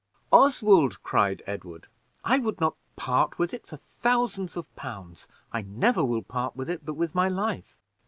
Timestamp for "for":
3.67-3.77